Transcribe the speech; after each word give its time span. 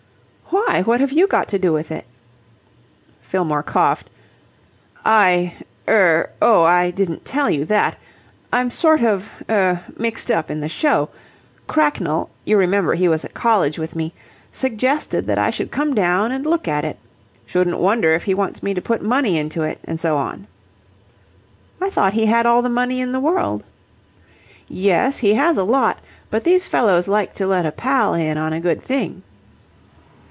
"Why, 0.53 0.81
what 0.81 0.99
have 0.99 1.13
you 1.13 1.27
got 1.27 1.47
to 1.49 1.59
do 1.59 1.71
with 1.71 1.91
it?" 1.93 2.05
Fillmore 3.21 3.63
coughed. 3.63 4.09
"I 5.05 5.53
er 5.87 6.29
oh, 6.41 6.63
I 6.63 6.91
didn't 6.91 7.23
tell 7.23 7.49
you 7.49 7.63
that. 7.65 7.97
I'm 8.51 8.69
sort 8.69 9.01
of 9.01 9.31
er 9.49 9.81
mixed 9.97 10.29
up 10.29 10.51
in 10.51 10.59
the 10.59 10.67
show. 10.67 11.07
Cracknell 11.67 12.29
you 12.43 12.57
remember 12.57 12.95
he 12.95 13.07
was 13.07 13.23
at 13.23 13.33
college 13.33 13.79
with 13.79 13.95
me 13.95 14.13
suggested 14.51 15.25
that 15.27 15.37
I 15.37 15.51
should 15.51 15.71
come 15.71 15.93
down 15.93 16.33
and 16.33 16.45
look 16.45 16.67
at 16.67 16.83
it. 16.83 16.97
Shouldn't 17.45 17.79
wonder 17.79 18.11
if 18.11 18.25
he 18.25 18.33
wants 18.33 18.61
me 18.61 18.73
to 18.73 18.81
put 18.81 19.01
money 19.01 19.37
into 19.37 19.63
it 19.63 19.79
and 19.85 19.97
so 20.01 20.17
on." 20.17 20.47
"I 21.79 21.89
thought 21.89 22.13
he 22.13 22.25
had 22.25 22.45
all 22.45 22.61
the 22.61 22.69
money 22.69 22.99
in 22.99 23.13
the 23.13 23.21
world." 23.21 23.63
"Yes, 24.67 25.19
he 25.19 25.35
has 25.35 25.55
a 25.55 25.63
lot, 25.63 25.99
but 26.29 26.43
these 26.43 26.67
fellows 26.67 27.07
like 27.07 27.33
to 27.35 27.47
let 27.47 27.65
a 27.65 27.71
pal 27.71 28.13
in 28.13 28.37
on 28.37 28.51
a 28.51 28.59
good 28.59 28.83
thing." 28.83 29.23